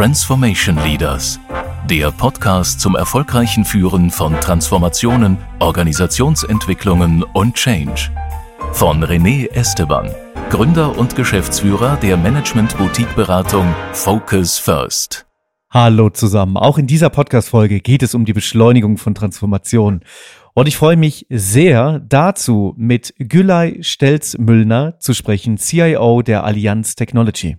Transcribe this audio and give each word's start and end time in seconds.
Transformation 0.00 0.78
Leaders, 0.82 1.38
der 1.84 2.10
Podcast 2.10 2.80
zum 2.80 2.96
erfolgreichen 2.96 3.66
Führen 3.66 4.08
von 4.08 4.32
Transformationen, 4.40 5.36
Organisationsentwicklungen 5.58 7.22
und 7.22 7.54
Change. 7.54 8.10
Von 8.72 9.04
René 9.04 9.50
Esteban, 9.50 10.10
Gründer 10.48 10.96
und 10.96 11.16
Geschäftsführer 11.16 11.98
der 11.98 12.16
Management-Boutique-Beratung 12.16 13.74
Focus 13.92 14.56
First. 14.56 15.26
Hallo 15.68 16.08
zusammen. 16.08 16.56
Auch 16.56 16.78
in 16.78 16.86
dieser 16.86 17.10
Podcast-Folge 17.10 17.80
geht 17.82 18.02
es 18.02 18.14
um 18.14 18.24
die 18.24 18.32
Beschleunigung 18.32 18.96
von 18.96 19.14
Transformation. 19.14 20.00
Und 20.54 20.66
ich 20.66 20.78
freue 20.78 20.96
mich 20.96 21.26
sehr, 21.28 22.00
dazu 22.08 22.72
mit 22.78 23.12
Gülay 23.18 23.82
Stelz-Müllner 23.82 24.98
zu 24.98 25.12
sprechen, 25.12 25.58
CIO 25.58 26.22
der 26.22 26.44
Allianz 26.44 26.94
Technology. 26.94 27.58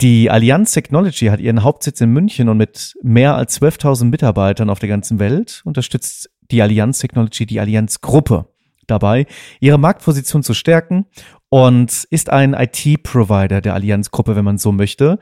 Die 0.00 0.30
Allianz 0.30 0.72
Technology 0.72 1.26
hat 1.26 1.40
ihren 1.40 1.62
Hauptsitz 1.62 2.00
in 2.00 2.10
München 2.10 2.48
und 2.48 2.56
mit 2.56 2.94
mehr 3.02 3.34
als 3.34 3.60
12.000 3.60 4.04
Mitarbeitern 4.04 4.70
auf 4.70 4.78
der 4.78 4.88
ganzen 4.88 5.18
Welt 5.18 5.60
unterstützt 5.66 6.30
die 6.50 6.62
Allianz 6.62 7.00
Technology 7.00 7.44
die 7.44 7.60
Allianz 7.60 8.00
Gruppe 8.00 8.46
dabei, 8.86 9.26
ihre 9.60 9.78
Marktposition 9.78 10.42
zu 10.42 10.54
stärken 10.54 11.04
und 11.50 12.04
ist 12.08 12.30
ein 12.30 12.54
IT-Provider 12.54 13.60
der 13.60 13.74
Allianz 13.74 14.10
Gruppe, 14.10 14.36
wenn 14.36 14.44
man 14.44 14.56
so 14.56 14.72
möchte 14.72 15.18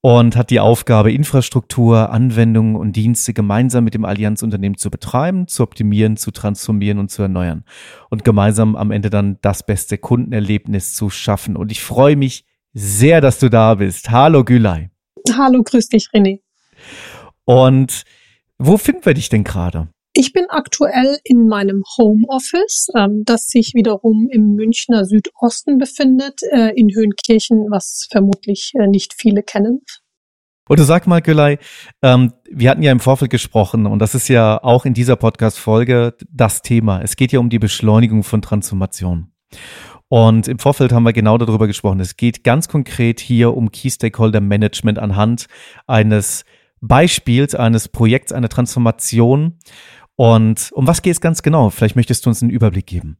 und 0.00 0.34
hat 0.34 0.50
die 0.50 0.58
Aufgabe, 0.58 1.12
Infrastruktur, 1.12 2.10
Anwendungen 2.10 2.74
und 2.74 2.96
Dienste 2.96 3.32
gemeinsam 3.32 3.84
mit 3.84 3.94
dem 3.94 4.04
Allianzunternehmen 4.04 4.78
zu 4.78 4.90
betreiben, 4.90 5.46
zu 5.46 5.62
optimieren, 5.62 6.16
zu 6.16 6.32
transformieren 6.32 6.98
und 6.98 7.12
zu 7.12 7.22
erneuern 7.22 7.62
und 8.10 8.24
gemeinsam 8.24 8.74
am 8.74 8.90
Ende 8.90 9.10
dann 9.10 9.38
das 9.42 9.64
beste 9.64 9.96
Kundenerlebnis 9.96 10.94
zu 10.94 11.08
schaffen. 11.08 11.56
Und 11.56 11.70
ich 11.70 11.82
freue 11.82 12.16
mich 12.16 12.47
sehr, 12.72 13.20
dass 13.20 13.38
du 13.38 13.48
da 13.48 13.74
bist. 13.74 14.10
Hallo 14.10 14.44
Gülay. 14.44 14.90
Hallo, 15.36 15.62
grüß 15.62 15.88
dich, 15.88 16.08
René. 16.14 16.40
Und 17.44 18.04
wo 18.58 18.76
finden 18.76 19.04
wir 19.04 19.14
dich 19.14 19.28
denn 19.28 19.44
gerade? 19.44 19.88
Ich 20.14 20.32
bin 20.32 20.46
aktuell 20.48 21.18
in 21.22 21.46
meinem 21.46 21.82
Homeoffice, 21.96 22.88
ähm, 22.96 23.22
das 23.24 23.46
sich 23.46 23.74
wiederum 23.74 24.28
im 24.30 24.54
Münchner 24.54 25.04
Südosten 25.04 25.78
befindet, 25.78 26.40
äh, 26.50 26.72
in 26.74 26.88
Höhenkirchen, 26.92 27.68
was 27.70 28.08
vermutlich 28.10 28.72
äh, 28.74 28.88
nicht 28.88 29.14
viele 29.14 29.42
kennen. 29.42 29.82
Und 30.68 30.78
du 30.78 30.84
sag 30.84 31.06
mal, 31.06 31.22
Gülay, 31.22 31.58
ähm, 32.02 32.32
wir 32.50 32.70
hatten 32.70 32.82
ja 32.82 32.92
im 32.92 33.00
Vorfeld 33.00 33.30
gesprochen 33.30 33.86
und 33.86 34.00
das 34.00 34.14
ist 34.14 34.28
ja 34.28 34.62
auch 34.62 34.84
in 34.84 34.92
dieser 34.92 35.16
Podcast-Folge 35.16 36.14
das 36.30 36.62
Thema. 36.62 37.00
Es 37.00 37.16
geht 37.16 37.32
ja 37.32 37.38
um 37.38 37.48
die 37.48 37.58
Beschleunigung 37.58 38.22
von 38.22 38.42
Transformation. 38.42 39.32
Und 40.08 40.48
im 40.48 40.58
Vorfeld 40.58 40.92
haben 40.92 41.02
wir 41.02 41.12
genau 41.12 41.36
darüber 41.36 41.66
gesprochen. 41.66 42.00
Es 42.00 42.16
geht 42.16 42.42
ganz 42.42 42.68
konkret 42.68 43.20
hier 43.20 43.54
um 43.54 43.70
Key 43.70 43.90
Stakeholder 43.90 44.40
Management 44.40 44.98
anhand 44.98 45.46
eines 45.86 46.44
Beispiels, 46.80 47.54
eines 47.54 47.88
Projekts, 47.88 48.32
einer 48.32 48.48
Transformation. 48.48 49.58
Und 50.16 50.70
um 50.72 50.86
was 50.86 51.02
geht 51.02 51.12
es 51.12 51.20
ganz 51.20 51.42
genau? 51.42 51.70
Vielleicht 51.70 51.96
möchtest 51.96 52.24
du 52.24 52.30
uns 52.30 52.42
einen 52.42 52.50
Überblick 52.50 52.86
geben. 52.86 53.18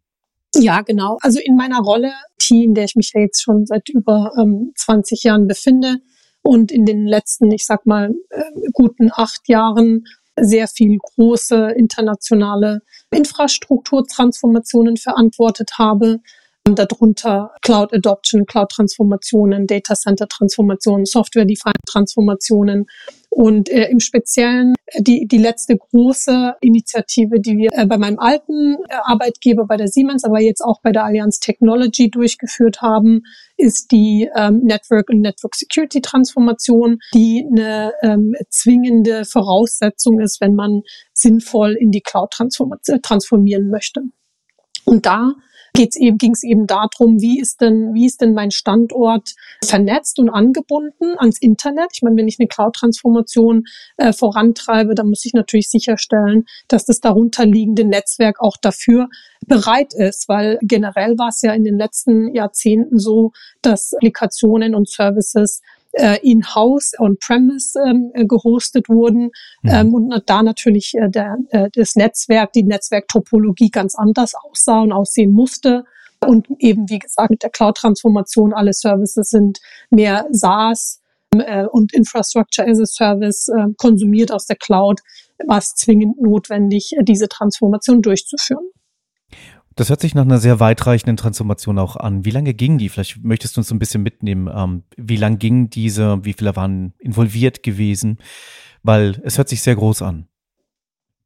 Ja, 0.54 0.80
genau. 0.80 1.18
Also 1.20 1.40
in 1.44 1.56
meiner 1.56 1.80
Rolle, 1.80 2.12
in 2.50 2.74
der 2.74 2.84
ich 2.84 2.96
mich 2.96 3.12
jetzt 3.14 3.42
schon 3.42 3.66
seit 3.66 3.88
über 3.90 4.32
ähm, 4.40 4.72
20 4.74 5.22
Jahren 5.22 5.46
befinde 5.46 5.98
und 6.42 6.72
in 6.72 6.86
den 6.86 7.06
letzten, 7.06 7.50
ich 7.50 7.66
sag 7.66 7.84
mal, 7.84 8.14
äh, 8.30 8.42
guten 8.72 9.10
acht 9.12 9.46
Jahren 9.48 10.04
sehr 10.40 10.68
viel 10.68 10.96
große 10.98 11.72
internationale 11.76 12.80
Infrastrukturtransformationen 13.10 14.96
verantwortet 14.96 15.72
habe, 15.78 16.20
darunter 16.74 17.52
Cloud 17.62 17.92
Adoption, 17.92 18.46
Cloud 18.46 18.70
Transformationen, 18.70 19.66
Data 19.66 19.94
Center 19.94 20.26
Transformationen, 20.28 21.06
Software 21.06 21.44
Defined 21.44 21.76
Transformationen 21.86 22.86
und 23.30 23.68
äh, 23.68 23.88
im 23.90 24.00
Speziellen 24.00 24.74
äh, 24.86 25.02
die, 25.02 25.26
die 25.26 25.38
letzte 25.38 25.76
große 25.76 26.54
Initiative, 26.60 27.40
die 27.40 27.56
wir 27.56 27.70
äh, 27.72 27.86
bei 27.86 27.98
meinem 27.98 28.18
alten 28.18 28.76
äh, 28.88 28.94
Arbeitgeber 29.04 29.66
bei 29.66 29.76
der 29.76 29.88
Siemens, 29.88 30.24
aber 30.24 30.40
jetzt 30.40 30.60
auch 30.60 30.80
bei 30.82 30.92
der 30.92 31.04
Allianz 31.04 31.38
Technology 31.38 32.10
durchgeführt 32.10 32.80
haben, 32.82 33.22
ist 33.56 33.92
die 33.92 34.28
ähm, 34.34 34.60
Network 34.64 35.10
und 35.10 35.20
Network 35.20 35.54
Security 35.54 36.00
Transformation, 36.00 36.98
die 37.14 37.46
eine 37.50 37.92
ähm, 38.02 38.34
zwingende 38.50 39.24
Voraussetzung 39.24 40.20
ist, 40.20 40.40
wenn 40.40 40.54
man 40.54 40.82
sinnvoll 41.12 41.76
in 41.78 41.90
die 41.90 42.00
Cloud 42.00 42.30
transformieren 43.02 43.68
möchte. 43.68 44.02
Und 44.84 45.06
da 45.06 45.34
geht's 45.72 45.96
eben, 45.96 46.18
ging 46.18 46.32
es 46.32 46.42
eben 46.42 46.66
darum, 46.66 47.20
wie 47.20 47.40
ist 47.40 47.60
denn, 47.60 47.94
wie 47.94 48.06
ist 48.06 48.20
denn 48.20 48.34
mein 48.34 48.50
Standort 48.50 49.34
vernetzt 49.64 50.18
und 50.18 50.28
angebunden 50.30 51.18
ans 51.18 51.40
Internet? 51.40 51.88
Ich 51.92 52.02
meine, 52.02 52.16
wenn 52.16 52.28
ich 52.28 52.38
eine 52.38 52.48
Cloud-Transformation 52.48 53.64
äh, 53.96 54.12
vorantreibe, 54.12 54.94
dann 54.94 55.08
muss 55.08 55.24
ich 55.24 55.32
natürlich 55.34 55.68
sicherstellen, 55.68 56.44
dass 56.68 56.84
das 56.84 57.00
darunterliegende 57.00 57.84
Netzwerk 57.84 58.40
auch 58.40 58.56
dafür 58.60 59.08
bereit 59.46 59.94
ist, 59.94 60.28
weil 60.28 60.58
generell 60.62 61.16
war 61.18 61.28
es 61.28 61.42
ja 61.42 61.52
in 61.52 61.64
den 61.64 61.78
letzten 61.78 62.34
Jahrzehnten 62.34 62.98
so, 62.98 63.32
dass 63.62 63.94
Applikationen 63.94 64.74
und 64.74 64.88
Services 64.88 65.62
äh, 65.92 66.18
in-house, 66.22 66.92
on-premise 66.98 67.78
ähm, 67.86 68.10
äh, 68.14 68.24
gehostet 68.24 68.88
wurden 68.88 69.30
mhm. 69.62 69.70
ähm, 69.70 69.94
und 69.94 70.22
da 70.26 70.42
natürlich 70.42 70.94
äh, 70.94 71.08
der, 71.08 71.38
äh, 71.50 71.68
das 71.72 71.96
Netzwerk, 71.96 72.52
die 72.52 72.64
Netzwerktopologie 72.64 73.70
ganz 73.70 73.94
anders 73.94 74.34
aussah 74.34 74.82
und 74.82 74.92
aussehen 74.92 75.32
musste. 75.32 75.84
Und 76.26 76.48
eben, 76.58 76.88
wie 76.88 76.98
gesagt, 76.98 77.30
mit 77.30 77.42
der 77.42 77.50
Cloud-Transformation, 77.50 78.52
alle 78.52 78.72
Services 78.72 79.30
sind 79.30 79.60
mehr 79.90 80.26
SaaS 80.30 81.00
äh, 81.36 81.64
und 81.64 81.92
Infrastructure 81.94 82.66
as 82.66 82.80
a 82.80 82.86
Service 82.86 83.48
äh, 83.48 83.72
konsumiert 83.76 84.32
aus 84.32 84.46
der 84.46 84.56
Cloud, 84.56 85.00
war 85.46 85.58
es 85.58 85.74
zwingend 85.74 86.20
notwendig, 86.20 86.92
äh, 86.96 87.04
diese 87.04 87.28
Transformation 87.28 88.02
durchzuführen. 88.02 88.68
Das 89.78 89.90
hört 89.90 90.00
sich 90.00 90.12
nach 90.16 90.24
einer 90.24 90.38
sehr 90.38 90.58
weitreichenden 90.58 91.16
Transformation 91.16 91.78
auch 91.78 91.94
an. 91.94 92.24
Wie 92.24 92.32
lange 92.32 92.52
ging 92.52 92.78
die? 92.78 92.88
Vielleicht 92.88 93.22
möchtest 93.22 93.54
du 93.56 93.60
uns 93.60 93.68
so 93.68 93.76
ein 93.76 93.78
bisschen 93.78 94.02
mitnehmen. 94.02 94.50
Ähm, 94.52 94.82
wie 94.96 95.14
lange 95.14 95.36
ging 95.36 95.70
diese? 95.70 96.18
Wie 96.24 96.32
viele 96.32 96.56
waren 96.56 96.94
involviert 96.98 97.62
gewesen? 97.62 98.18
Weil 98.82 99.20
es 99.22 99.38
hört 99.38 99.48
sich 99.48 99.62
sehr 99.62 99.76
groß 99.76 100.02
an. 100.02 100.26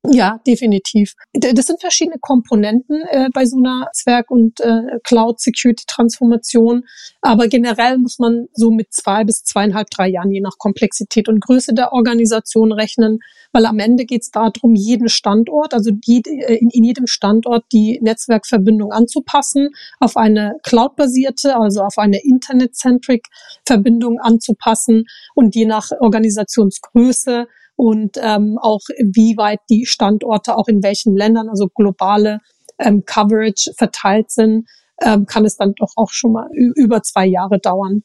Ja, 0.04 0.40
definitiv. 0.44 1.14
Das 1.32 1.66
sind 1.66 1.80
verschiedene 1.80 2.18
Komponenten 2.20 3.02
äh, 3.02 3.28
bei 3.32 3.46
so 3.46 3.56
einer 3.56 3.86
Zwerg- 3.92 4.32
und 4.32 4.58
äh, 4.58 4.98
Cloud-Security-Transformation. 5.04 6.82
Aber 7.20 7.46
generell 7.46 7.98
muss 7.98 8.18
man 8.18 8.48
so 8.52 8.72
mit 8.72 8.92
zwei 8.92 9.22
bis 9.22 9.44
zweieinhalb, 9.44 9.90
drei 9.90 10.08
Jahren 10.08 10.32
je 10.32 10.40
nach 10.40 10.58
Komplexität 10.58 11.28
und 11.28 11.40
Größe 11.40 11.72
der 11.72 11.92
Organisation 11.92 12.72
rechnen, 12.72 13.20
weil 13.52 13.64
am 13.64 13.78
Ende 13.78 14.04
geht 14.04 14.22
es 14.22 14.32
darum, 14.32 14.74
jeden 14.74 15.08
Standort, 15.08 15.72
also 15.72 15.92
jede, 16.04 16.30
äh, 16.30 16.56
in, 16.56 16.70
in 16.70 16.82
jedem 16.82 17.06
Standort 17.06 17.64
die 17.70 18.00
Netzwerkverbindung 18.02 18.90
anzupassen, 18.90 19.68
auf 20.00 20.16
eine 20.16 20.56
Cloud-basierte, 20.64 21.54
also 21.54 21.80
auf 21.82 21.96
eine 21.98 22.18
Internet-centric 22.24 23.28
Verbindung 23.64 24.18
anzupassen 24.18 25.04
und 25.36 25.54
je 25.54 25.64
nach 25.64 25.92
Organisationsgröße 26.00 27.46
und 27.76 28.16
ähm, 28.20 28.58
auch 28.60 28.82
wie 28.98 29.36
weit 29.36 29.60
die 29.70 29.86
Standorte 29.86 30.56
auch 30.56 30.68
in 30.68 30.82
welchen 30.82 31.16
Ländern, 31.16 31.48
also 31.48 31.68
globale 31.68 32.40
ähm, 32.78 33.04
Coverage 33.04 33.72
verteilt 33.76 34.30
sind, 34.30 34.68
ähm, 35.00 35.26
kann 35.26 35.44
es 35.44 35.56
dann 35.56 35.74
doch 35.74 35.92
auch 35.96 36.10
schon 36.10 36.32
mal 36.32 36.48
über 36.52 37.02
zwei 37.02 37.26
Jahre 37.26 37.58
dauern. 37.58 38.02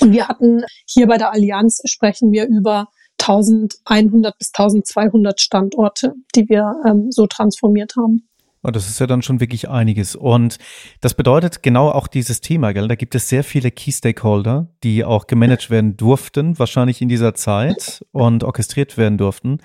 Und 0.00 0.12
wir 0.12 0.28
hatten 0.28 0.64
hier 0.86 1.06
bei 1.06 1.18
der 1.18 1.32
Allianz 1.32 1.80
sprechen 1.84 2.32
wir 2.32 2.46
über 2.46 2.88
1100 3.20 4.38
bis 4.38 4.52
1200 4.54 5.40
Standorte, 5.40 6.14
die 6.34 6.48
wir 6.48 6.80
ähm, 6.86 7.10
so 7.10 7.26
transformiert 7.26 7.94
haben. 7.96 8.28
Das 8.62 8.88
ist 8.88 8.98
ja 8.98 9.06
dann 9.06 9.22
schon 9.22 9.40
wirklich 9.40 9.68
einiges. 9.68 10.16
Und 10.16 10.58
das 11.00 11.14
bedeutet 11.14 11.62
genau 11.62 11.90
auch 11.90 12.08
dieses 12.08 12.40
Thema, 12.40 12.72
gell? 12.72 12.88
Da 12.88 12.96
gibt 12.96 13.14
es 13.14 13.28
sehr 13.28 13.44
viele 13.44 13.70
Key 13.70 13.92
Stakeholder, 13.92 14.68
die 14.82 15.04
auch 15.04 15.26
gemanagt 15.26 15.70
werden 15.70 15.96
durften, 15.96 16.58
wahrscheinlich 16.58 17.00
in 17.00 17.08
dieser 17.08 17.34
Zeit 17.34 18.04
und 18.12 18.44
orchestriert 18.44 18.98
werden 18.98 19.18
durften. 19.18 19.58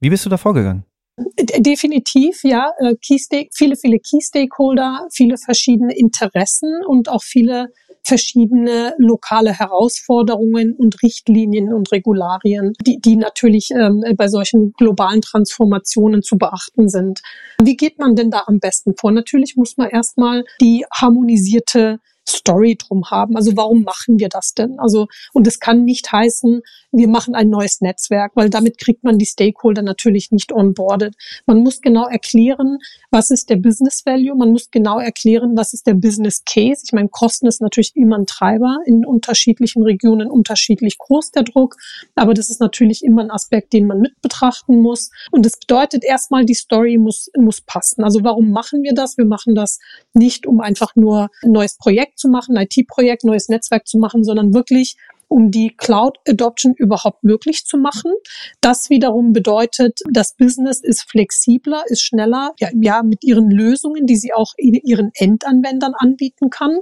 Wie 0.00 0.10
bist 0.10 0.24
du 0.24 0.30
da 0.30 0.36
vorgegangen? 0.36 0.84
Definitiv, 1.18 2.44
ja. 2.44 2.72
Äh, 2.78 2.94
viele, 3.00 3.76
viele 3.76 3.98
Key 3.98 4.20
Stakeholder, 4.20 5.06
viele 5.10 5.36
verschiedene 5.38 5.96
Interessen 5.96 6.84
und 6.86 7.08
auch 7.08 7.22
viele 7.22 7.68
verschiedene 8.06 8.94
lokale 8.98 9.58
Herausforderungen 9.58 10.74
und 10.74 11.02
Richtlinien 11.02 11.72
und 11.72 11.90
Regularien, 11.90 12.72
die, 12.86 13.00
die 13.00 13.16
natürlich 13.16 13.70
ähm, 13.70 14.04
bei 14.16 14.28
solchen 14.28 14.72
globalen 14.78 15.22
Transformationen 15.22 16.22
zu 16.22 16.36
beachten 16.36 16.88
sind. 16.88 17.20
Wie 17.60 17.76
geht 17.76 17.98
man 17.98 18.14
denn 18.14 18.30
da 18.30 18.44
am 18.46 18.60
besten 18.60 18.94
vor? 18.96 19.10
Natürlich 19.10 19.56
muss 19.56 19.76
man 19.76 19.88
erstmal 19.88 20.44
die 20.60 20.84
harmonisierte 20.92 21.98
Story 22.28 22.76
drum 22.76 23.10
haben. 23.10 23.36
Also 23.36 23.56
warum 23.56 23.82
machen 23.82 24.18
wir 24.18 24.28
das 24.28 24.54
denn? 24.54 24.78
Also, 24.78 25.06
und 25.32 25.46
es 25.46 25.60
kann 25.60 25.84
nicht 25.84 26.10
heißen, 26.10 26.62
wir 26.92 27.08
machen 27.08 27.34
ein 27.34 27.48
neues 27.48 27.80
Netzwerk, 27.80 28.32
weil 28.34 28.50
damit 28.50 28.78
kriegt 28.78 29.04
man 29.04 29.18
die 29.18 29.26
Stakeholder 29.26 29.82
natürlich 29.82 30.30
nicht 30.30 30.52
onboarded. 30.52 31.14
Man 31.46 31.62
muss 31.62 31.80
genau 31.80 32.06
erklären, 32.06 32.78
was 33.10 33.30
ist 33.30 33.50
der 33.50 33.56
Business 33.56 34.04
Value. 34.04 34.34
Man 34.34 34.50
muss 34.50 34.70
genau 34.70 34.98
erklären, 34.98 35.56
was 35.56 35.72
ist 35.72 35.86
der 35.86 35.94
Business 35.94 36.42
Case. 36.44 36.82
Ich 36.84 36.92
meine, 36.92 37.08
Kosten 37.08 37.46
ist 37.46 37.60
natürlich 37.60 37.92
immer 37.94 38.16
ein 38.18 38.26
Treiber. 38.26 38.78
In 38.86 39.04
unterschiedlichen 39.04 39.82
Regionen 39.82 40.30
unterschiedlich 40.30 40.98
groß 40.98 41.32
der 41.32 41.42
Druck. 41.42 41.76
Aber 42.14 42.34
das 42.34 42.50
ist 42.50 42.60
natürlich 42.60 43.04
immer 43.04 43.22
ein 43.22 43.30
Aspekt, 43.30 43.72
den 43.72 43.86
man 43.86 44.00
mit 44.00 44.20
betrachten 44.20 44.80
muss. 44.80 45.10
Und 45.30 45.44
das 45.44 45.58
bedeutet 45.58 46.04
erstmal, 46.04 46.44
die 46.44 46.54
Story 46.54 46.98
muss, 46.98 47.30
muss 47.36 47.60
passen. 47.60 48.04
Also 48.04 48.24
warum 48.24 48.50
machen 48.50 48.82
wir 48.82 48.94
das? 48.94 49.18
Wir 49.18 49.26
machen 49.26 49.54
das 49.54 49.78
nicht, 50.14 50.46
um 50.46 50.60
einfach 50.60 50.96
nur 50.96 51.28
ein 51.42 51.52
neues 51.52 51.76
Projekt 51.76 52.15
zu 52.16 52.28
machen, 52.28 52.56
ein 52.56 52.66
IT-Projekt, 52.70 53.24
neues 53.24 53.48
Netzwerk 53.48 53.86
zu 53.86 53.98
machen, 53.98 54.24
sondern 54.24 54.54
wirklich 54.54 54.96
um 55.28 55.50
die 55.50 55.74
Cloud 55.76 56.18
Adoption 56.28 56.74
überhaupt 56.74 57.24
möglich 57.24 57.64
zu 57.64 57.78
machen. 57.78 58.12
Das 58.60 58.90
wiederum 58.90 59.32
bedeutet, 59.32 59.98
das 60.10 60.34
Business 60.36 60.80
ist 60.80 61.10
flexibler, 61.10 61.82
ist 61.88 62.02
schneller, 62.02 62.52
ja, 62.58 62.68
ja 62.80 63.02
mit 63.02 63.24
ihren 63.24 63.50
Lösungen, 63.50 64.06
die 64.06 64.16
sie 64.16 64.32
auch 64.32 64.52
ihren 64.56 65.10
Endanwendern 65.14 65.94
anbieten 65.96 66.50
kann. 66.50 66.78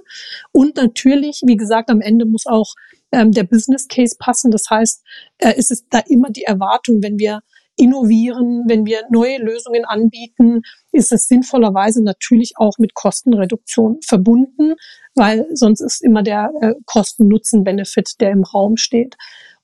Und 0.53 0.77
natürlich, 0.77 1.41
wie 1.45 1.57
gesagt, 1.57 1.91
am 1.91 2.01
Ende 2.01 2.27
muss 2.27 2.47
auch 2.47 2.75
ähm, 3.13 3.33
der 3.33 3.45
Business 3.45 3.89
Case 3.89 4.17
passen. 4.19 4.51
Das 4.51 4.65
heißt, 4.69 5.03
äh, 5.39 5.55
es 5.57 5.71
ist 5.71 5.87
da 5.91 6.01
immer 6.07 6.31
die 6.31 6.45
Erwartung, 6.45 7.03
wenn 7.03 7.19
wir 7.19 7.41
innovieren, 7.77 8.65
wenn 8.67 8.85
wir 8.87 9.03
neue 9.11 9.39
Lösungen 9.39 9.85
anbieten, 9.85 10.63
ist 10.93 11.13
es 11.13 11.27
sinnvollerweise 11.27 12.03
natürlich 12.03 12.53
auch 12.57 12.79
mit 12.79 12.95
Kostenreduktion 12.95 13.99
verbunden, 14.07 14.75
weil 15.15 15.47
sonst 15.55 15.81
ist 15.81 16.03
immer 16.03 16.23
der 16.23 16.53
äh, 16.61 16.75
Kosten-Nutzen-Benefit, 16.87 18.21
der 18.21 18.31
im 18.31 18.45
Raum 18.45 18.77
steht. 18.77 19.17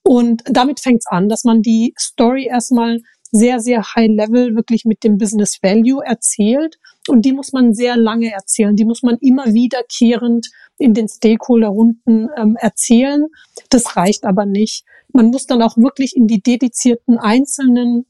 Und 0.03 0.43
damit 0.47 0.81
fängt 0.81 1.01
es 1.01 1.07
an, 1.07 1.29
dass 1.29 1.45
man 1.45 1.63
die 1.63 1.95
Story 1.99 2.47
erstmal 2.47 3.01
sehr, 3.33 3.61
sehr 3.61 3.83
high 3.95 4.09
level 4.09 4.57
wirklich 4.57 4.85
mit 4.85 5.05
dem 5.05 5.19
Business 5.19 5.59
Value 5.63 6.05
erzählt. 6.05 6.79
Und 7.09 7.25
die 7.25 7.33
muss 7.33 7.53
man 7.53 7.75
sehr 7.75 7.97
lange 7.97 8.33
erzählen. 8.33 8.75
Die 8.75 8.85
muss 8.85 9.03
man 9.03 9.19
immer 9.21 9.47
wiederkehrend 9.47 10.49
in 10.81 10.95
den 10.95 11.09
Stakeholder-Runden 11.09 12.29
ähm, 12.37 12.57
erzählen. 12.59 13.27
Das 13.69 13.97
reicht 13.97 14.25
aber 14.25 14.47
nicht. 14.47 14.85
Man 15.13 15.27
muss 15.27 15.47
dann 15.47 15.63
auch 15.63 15.77
wirklich 15.77 16.17
in 16.17 16.27
die 16.27 16.41
dedizierten 16.41 17.19
einzelnen 17.19 18.07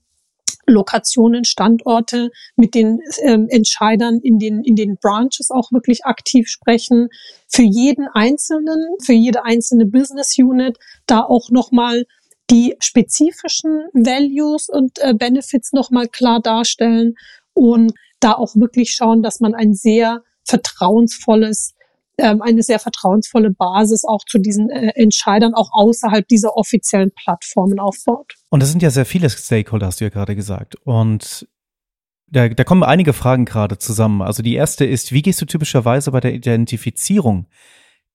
Lokationen, 0.67 1.45
Standorte 1.45 2.31
mit 2.57 2.75
den 2.75 3.01
ähm, 3.23 3.49
Entscheidern 3.49 4.21
in 4.23 4.39
den, 4.39 4.63
in 4.63 4.77
den 4.77 4.97
Branches 4.97 5.51
auch 5.51 5.73
wirklich 5.73 6.05
aktiv 6.05 6.49
sprechen. 6.49 7.09
Für 7.49 7.63
jeden 7.63 8.07
Einzelnen, 8.13 8.95
für 9.03 9.15
jede 9.15 9.45
einzelne 9.45 9.87
Business 9.87 10.37
Unit 10.39 10.79
da 11.07 11.23
auch 11.23 11.51
nochmal 11.51 12.05
die 12.51 12.77
spezifischen 12.81 13.85
Values 13.93 14.69
und 14.69 14.99
äh, 14.99 15.15
Benefits 15.15 15.73
nochmal 15.73 16.09
klar 16.09 16.41
darstellen 16.41 17.15
und 17.55 17.93
da 18.21 18.33
auch 18.33 18.55
wirklich 18.55 18.93
schauen, 18.93 19.23
dass 19.23 19.41
man 19.41 19.55
ein 19.55 19.75
sehr 19.75 20.23
vertrauensvolles 20.45 21.75
ähm, 22.21 22.43
eine 22.43 22.63
sehr 22.63 22.79
vertrauensvolle 22.79 23.51
Basis 23.51 24.05
auch 24.07 24.25
zu 24.29 24.39
diesen 24.39 24.71
äh, 24.71 24.93
Entscheidern 24.95 25.55
auch 25.55 25.71
außerhalb 25.73 26.27
dieser 26.29 26.57
offiziellen 26.57 27.11
Plattformen 27.13 27.79
aufbaut. 27.79 28.35
Und 28.51 28.63
das 28.63 28.71
sind 28.71 28.83
ja 28.83 28.91
sehr 28.91 29.07
viele 29.07 29.31
Stakeholder, 29.31 29.87
hast 29.87 30.01
du 30.01 30.05
ja 30.05 30.11
gerade 30.11 30.37
gesagt. 30.37 30.77
Und 30.85 31.49
da, 32.29 32.49
da 32.49 32.65
kommen 32.65 32.83
einige 32.83 33.13
Fragen 33.13 33.45
gerade 33.45 33.79
zusammen. 33.79 34.23
Also 34.23 34.43
die 34.43 34.55
erste 34.55 34.85
ist, 34.85 35.13
wie 35.13 35.23
gehst 35.23 35.41
du 35.41 35.47
typischerweise 35.47 36.13
bei 36.13 36.21
der 36.21 36.35
Identifizierung 36.35 37.47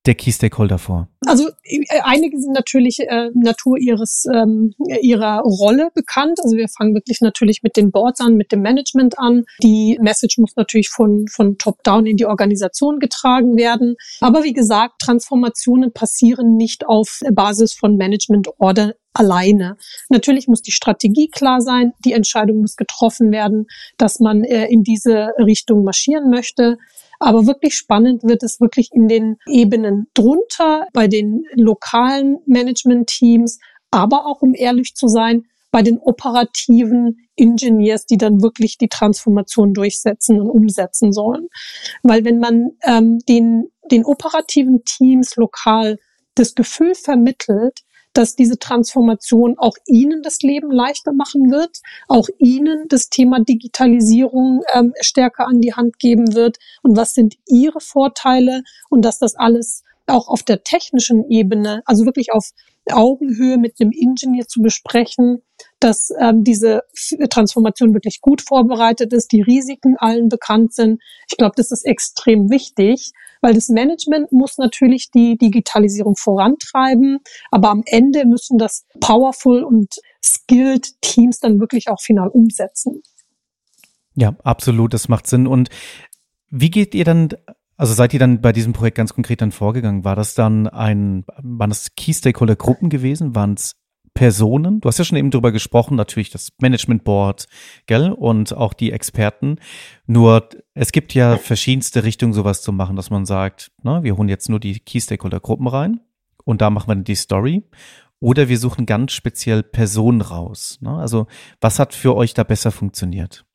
der 0.05 0.15
Key 0.15 0.31
Stakeholder 0.31 0.77
vor? 0.77 1.07
Also 1.25 1.47
äh, 1.63 1.83
einige 2.03 2.39
sind 2.39 2.53
natürlich 2.53 2.99
äh, 2.99 3.29
Natur 3.33 3.77
ihres 3.77 4.25
ähm, 4.33 4.73
ihrer 5.01 5.41
Rolle 5.41 5.89
bekannt. 5.93 6.39
Also 6.43 6.55
wir 6.55 6.67
fangen 6.67 6.93
wirklich 6.93 7.21
natürlich 7.21 7.63
mit 7.63 7.77
den 7.77 7.91
Boards 7.91 8.19
an, 8.19 8.35
mit 8.35 8.51
dem 8.51 8.61
Management 8.61 9.17
an. 9.17 9.45
Die 9.63 9.97
Message 10.01 10.37
muss 10.37 10.55
natürlich 10.55 10.89
von 10.89 11.25
von 11.27 11.57
Top 11.57 11.83
Down 11.83 12.05
in 12.05 12.17
die 12.17 12.25
Organisation 12.25 12.99
getragen 12.99 13.57
werden. 13.57 13.95
Aber 14.21 14.43
wie 14.43 14.53
gesagt, 14.53 15.01
Transformationen 15.01 15.91
passieren 15.91 16.55
nicht 16.55 16.85
auf 16.87 17.21
Basis 17.31 17.73
von 17.73 17.97
Management 17.97 18.49
Order 18.59 18.93
alleine. 19.15 19.77
Natürlich 20.09 20.47
muss 20.47 20.61
die 20.61 20.71
Strategie 20.71 21.29
klar 21.29 21.61
sein, 21.61 21.93
die 22.03 22.13
Entscheidung 22.13 22.61
muss 22.61 22.75
getroffen 22.75 23.31
werden, 23.31 23.67
dass 23.97 24.19
man 24.19 24.43
äh, 24.43 24.67
in 24.67 24.83
diese 24.83 25.29
Richtung 25.39 25.83
marschieren 25.83 26.29
möchte. 26.29 26.77
Aber 27.19 27.47
wirklich 27.47 27.75
spannend 27.75 28.23
wird 28.23 28.43
es 28.43 28.59
wirklich 28.59 28.89
in 28.91 29.07
den 29.07 29.37
Ebenen 29.47 30.07
drunter, 30.13 30.87
bei 30.93 31.07
den 31.07 31.43
lokalen 31.53 32.39
Management-Teams, 32.45 33.59
aber 33.91 34.25
auch, 34.25 34.41
um 34.41 34.53
ehrlich 34.53 34.95
zu 34.95 35.07
sein, 35.07 35.45
bei 35.71 35.81
den 35.81 35.99
operativen 35.99 37.17
Engineers, 37.35 38.05
die 38.05 38.17
dann 38.17 38.41
wirklich 38.41 38.77
die 38.77 38.87
Transformation 38.87 39.73
durchsetzen 39.73 40.39
und 40.39 40.49
umsetzen 40.49 41.11
sollen. 41.11 41.47
Weil 42.01 42.23
wenn 42.23 42.39
man 42.39 42.71
ähm, 42.83 43.19
den, 43.27 43.67
den 43.91 44.05
operativen 44.05 44.85
Teams 44.85 45.35
lokal 45.35 45.97
das 46.35 46.55
Gefühl 46.55 46.95
vermittelt, 46.95 47.81
dass 48.15 48.35
diese 48.35 48.57
Transformation 48.57 49.55
auch 49.57 49.75
Ihnen 49.85 50.23
das 50.23 50.39
Leben 50.39 50.71
leichter 50.71 51.13
machen 51.13 51.51
wird, 51.51 51.81
auch 52.07 52.27
Ihnen 52.39 52.85
das 52.87 53.09
Thema 53.09 53.39
Digitalisierung 53.39 54.61
ähm, 54.73 54.93
stärker 55.01 55.47
an 55.47 55.61
die 55.61 55.73
Hand 55.73 55.99
geben 55.99 56.33
wird 56.33 56.57
und 56.81 56.97
was 56.97 57.13
sind 57.13 57.35
Ihre 57.47 57.81
Vorteile 57.81 58.63
und 58.89 59.03
dass 59.03 59.19
das 59.19 59.35
alles 59.35 59.83
auch 60.07 60.27
auf 60.27 60.43
der 60.43 60.63
technischen 60.63 61.29
Ebene, 61.29 61.81
also 61.85 62.05
wirklich 62.05 62.31
auf 62.31 62.51
Augenhöhe 62.91 63.57
mit 63.57 63.79
einem 63.79 63.91
Ingenieur 63.91 64.47
zu 64.47 64.61
besprechen, 64.61 65.41
dass 65.79 66.09
ähm, 66.19 66.43
diese 66.43 66.83
Transformation 67.29 67.93
wirklich 67.93 68.21
gut 68.21 68.41
vorbereitet 68.41 69.13
ist, 69.13 69.31
die 69.31 69.41
Risiken 69.41 69.95
allen 69.97 70.29
bekannt 70.29 70.73
sind. 70.73 71.01
Ich 71.29 71.37
glaube, 71.37 71.53
das 71.57 71.71
ist 71.71 71.85
extrem 71.85 72.49
wichtig, 72.49 73.11
weil 73.45 73.53
das 73.53 73.69
Management 73.69 74.31
muss 74.31 74.57
natürlich 74.57 75.11
die 75.11 75.37
Digitalisierung 75.37 76.15
vorantreiben, 76.15 77.19
aber 77.51 77.69
am 77.69 77.83
Ende 77.85 78.25
müssen 78.25 78.57
das 78.57 78.87
powerful 78.99 79.63
und 79.63 79.93
skilled 80.23 80.99
Teams 81.01 81.39
dann 81.39 81.59
wirklich 81.59 81.87
auch 81.89 82.01
final 82.01 82.29
umsetzen. 82.29 83.03
Ja, 84.15 84.35
absolut, 84.43 84.95
das 84.95 85.09
macht 85.09 85.27
Sinn. 85.27 85.45
Und 85.45 85.69
wie 86.49 86.71
geht 86.71 86.95
ihr 86.95 87.05
dann 87.05 87.29
also 87.77 87.93
seid 87.93 88.13
ihr 88.13 88.19
dann 88.19 88.41
bei 88.41 88.53
diesem 88.53 88.73
Projekt 88.73 88.97
ganz 88.97 89.13
konkret 89.13 89.41
dann 89.41 89.51
vorgegangen? 89.51 90.05
War 90.05 90.15
das 90.15 90.33
dann 90.33 90.67
ein, 90.67 91.25
waren 91.43 91.69
das 91.69 91.93
Key 91.95 92.13
Stakeholder 92.13 92.55
Gruppen 92.55 92.89
gewesen? 92.89 93.35
Waren 93.35 93.55
es 93.55 93.75
Personen? 94.15 94.81
Du 94.81 94.87
hast 94.87 94.97
ja 94.97 95.05
schon 95.05 95.17
eben 95.17 95.29
drüber 95.29 95.51
gesprochen, 95.51 95.95
natürlich 95.95 96.31
das 96.31 96.53
Management 96.59 97.03
Board, 97.03 97.47
gell? 97.85 98.11
Und 98.11 98.53
auch 98.53 98.73
die 98.73 98.91
Experten. 98.91 99.57
Nur 100.07 100.49
es 100.73 100.91
gibt 100.91 101.13
ja 101.13 101.37
verschiedenste 101.37 102.03
Richtungen, 102.03 102.33
sowas 102.33 102.63
zu 102.63 102.71
machen, 102.71 102.95
dass 102.95 103.11
man 103.11 103.25
sagt, 103.25 103.71
ne, 103.83 104.01
wir 104.01 104.17
holen 104.17 104.29
jetzt 104.29 104.49
nur 104.49 104.59
die 104.59 104.79
Key 104.79 104.99
Stakeholder 104.99 105.39
Gruppen 105.39 105.67
rein 105.67 105.99
und 106.45 106.61
da 106.61 106.71
machen 106.71 106.87
wir 106.87 106.95
die 106.95 107.15
Story. 107.15 107.63
Oder 108.21 108.47
wir 108.49 108.57
suchen 108.57 108.85
ganz 108.85 109.11
speziell 109.11 109.61
Personen 109.61 110.21
raus. 110.21 110.79
Ne? 110.81 110.97
Also 110.97 111.27
was 111.59 111.77
hat 111.77 111.93
für 111.93 112.15
euch 112.15 112.33
da 112.33 112.43
besser 112.43 112.71
funktioniert? 112.71 113.45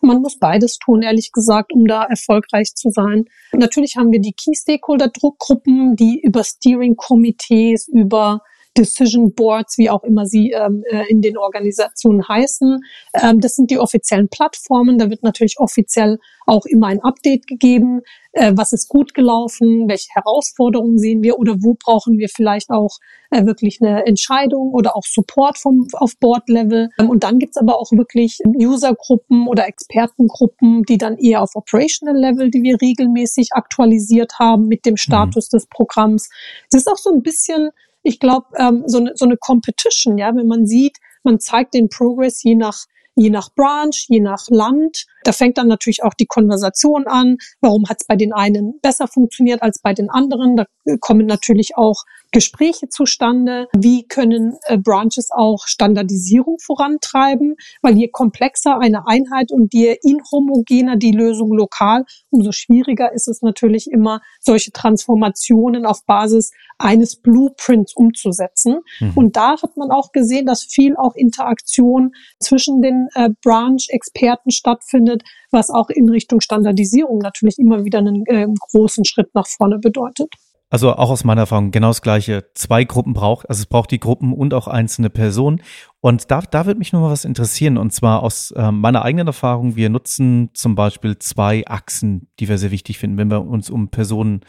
Man 0.00 0.20
muss 0.20 0.38
beides 0.38 0.78
tun, 0.78 1.02
ehrlich 1.02 1.32
gesagt, 1.32 1.72
um 1.72 1.86
da 1.86 2.04
erfolgreich 2.04 2.74
zu 2.74 2.90
sein. 2.90 3.24
Natürlich 3.52 3.96
haben 3.96 4.12
wir 4.12 4.20
die 4.20 4.32
Key 4.32 4.54
Stakeholder 4.54 5.08
Druckgruppen, 5.08 5.96
die 5.96 6.20
über 6.20 6.44
Steering 6.44 6.96
Komitees, 6.96 7.88
über 7.88 8.40
Decision 8.76 9.32
Boards, 9.34 9.78
wie 9.78 9.90
auch 9.90 10.02
immer 10.02 10.26
sie 10.26 10.50
ähm, 10.50 10.82
äh, 10.90 11.04
in 11.08 11.22
den 11.22 11.38
Organisationen 11.38 12.26
heißen. 12.26 12.80
Ähm, 13.14 13.40
das 13.40 13.56
sind 13.56 13.70
die 13.70 13.78
offiziellen 13.78 14.28
Plattformen. 14.28 14.98
Da 14.98 15.10
wird 15.10 15.22
natürlich 15.22 15.56
offiziell 15.58 16.18
auch 16.46 16.66
immer 16.66 16.88
ein 16.88 17.00
Update 17.00 17.46
gegeben. 17.46 18.00
Äh, 18.32 18.52
was 18.56 18.72
ist 18.72 18.88
gut 18.88 19.14
gelaufen? 19.14 19.88
Welche 19.88 20.08
Herausforderungen 20.14 20.98
sehen 20.98 21.22
wir? 21.22 21.38
Oder 21.38 21.54
wo 21.60 21.74
brauchen 21.74 22.18
wir 22.18 22.28
vielleicht 22.28 22.70
auch 22.70 22.98
äh, 23.30 23.46
wirklich 23.46 23.78
eine 23.80 24.06
Entscheidung 24.06 24.72
oder 24.72 24.96
auch 24.96 25.04
Support 25.04 25.56
vom, 25.56 25.86
auf 25.92 26.12
Board-Level? 26.18 26.90
Ähm, 26.98 27.10
und 27.10 27.22
dann 27.22 27.38
gibt's 27.38 27.56
aber 27.56 27.78
auch 27.78 27.92
wirklich 27.92 28.40
User-Gruppen 28.44 29.46
oder 29.46 29.66
Expertengruppen, 29.68 30.82
die 30.82 30.98
dann 30.98 31.16
eher 31.16 31.42
auf 31.42 31.50
Operational-Level, 31.54 32.50
die 32.50 32.62
wir 32.62 32.80
regelmäßig 32.80 33.50
aktualisiert 33.52 34.38
haben 34.38 34.66
mit 34.66 34.84
dem 34.84 34.96
Status 34.96 35.50
mhm. 35.50 35.56
des 35.56 35.66
Programms. 35.66 36.28
Das 36.70 36.82
ist 36.82 36.88
auch 36.88 36.98
so 36.98 37.12
ein 37.12 37.22
bisschen 37.22 37.70
ich 38.04 38.20
glaube, 38.20 38.46
ähm, 38.56 38.84
so, 38.86 38.98
eine, 38.98 39.12
so 39.16 39.24
eine 39.24 39.36
Competition, 39.36 40.18
ja, 40.18 40.34
wenn 40.36 40.46
man 40.46 40.66
sieht, 40.66 40.98
man 41.24 41.40
zeigt 41.40 41.74
den 41.74 41.88
Progress 41.88 42.42
je 42.44 42.54
nach 42.54 42.84
je 43.16 43.30
nach 43.30 43.48
Branch, 43.54 43.94
je 44.08 44.18
nach 44.18 44.48
Land 44.48 45.06
da 45.24 45.32
fängt 45.32 45.58
dann 45.58 45.66
natürlich 45.66 46.04
auch 46.04 46.14
die 46.14 46.26
Konversation 46.26 47.06
an. 47.06 47.38
Warum 47.60 47.88
hat 47.88 48.02
es 48.02 48.06
bei 48.06 48.14
den 48.14 48.32
einen 48.32 48.78
besser 48.80 49.08
funktioniert 49.08 49.62
als 49.62 49.80
bei 49.80 49.94
den 49.94 50.10
anderen? 50.10 50.56
Da 50.56 50.66
kommen 51.00 51.26
natürlich 51.26 51.76
auch 51.76 52.04
Gespräche 52.34 52.88
zustande. 52.88 53.68
Wie 53.76 54.06
können 54.08 54.58
äh, 54.64 54.76
Branches 54.76 55.28
auch 55.30 55.68
Standardisierung 55.68 56.58
vorantreiben? 56.58 57.54
Weil 57.80 57.96
je 57.96 58.08
komplexer 58.08 58.80
eine 58.80 59.06
Einheit 59.06 59.52
und 59.52 59.72
je 59.72 59.96
inhomogener 60.02 60.96
die 60.96 61.12
Lösung 61.12 61.52
lokal, 61.52 62.04
umso 62.30 62.50
schwieriger 62.50 63.12
ist 63.12 63.28
es 63.28 63.40
natürlich 63.40 63.88
immer, 63.88 64.20
solche 64.40 64.72
Transformationen 64.72 65.86
auf 65.86 66.04
Basis 66.06 66.50
eines 66.76 67.14
Blueprints 67.14 67.94
umzusetzen. 67.94 68.80
Mhm. 68.98 69.12
Und 69.14 69.36
da 69.36 69.62
hat 69.62 69.76
man 69.76 69.92
auch 69.92 70.10
gesehen, 70.10 70.46
dass 70.46 70.64
viel 70.64 70.96
auch 70.96 71.14
Interaktion 71.14 72.16
zwischen 72.40 72.82
den 72.82 73.08
äh, 73.14 73.30
Branch-Experten 73.44 74.50
stattfindet, 74.50 75.22
was 75.52 75.70
auch 75.70 75.88
in 75.88 76.08
Richtung 76.08 76.40
Standardisierung 76.40 77.18
natürlich 77.18 77.60
immer 77.60 77.84
wieder 77.84 78.00
einen 78.00 78.26
äh, 78.26 78.48
großen 78.72 79.04
Schritt 79.04 79.32
nach 79.34 79.46
vorne 79.46 79.78
bedeutet. 79.78 80.34
Also 80.70 80.94
auch 80.94 81.10
aus 81.10 81.24
meiner 81.24 81.42
Erfahrung 81.42 81.70
genau 81.70 81.88
das 81.88 82.02
Gleiche. 82.02 82.46
Zwei 82.54 82.84
Gruppen 82.84 83.12
braucht, 83.12 83.48
also 83.48 83.60
es 83.60 83.66
braucht 83.66 83.90
die 83.90 84.00
Gruppen 84.00 84.32
und 84.32 84.54
auch 84.54 84.66
einzelne 84.66 85.10
Personen. 85.10 85.62
Und 86.00 86.30
da, 86.30 86.40
da 86.40 86.66
würde 86.66 86.78
mich 86.78 86.92
noch 86.92 87.00
mal 87.00 87.10
was 87.10 87.24
interessieren. 87.24 87.76
Und 87.78 87.92
zwar 87.92 88.22
aus 88.22 88.50
äh, 88.52 88.72
meiner 88.72 89.04
eigenen 89.04 89.26
Erfahrung. 89.26 89.76
Wir 89.76 89.88
nutzen 89.88 90.50
zum 90.54 90.74
Beispiel 90.74 91.18
zwei 91.18 91.64
Achsen, 91.66 92.28
die 92.40 92.48
wir 92.48 92.58
sehr 92.58 92.70
wichtig 92.70 92.98
finden, 92.98 93.18
wenn 93.18 93.30
wir 93.30 93.44
uns 93.44 93.70
um 93.70 93.88
Personen, 93.88 94.40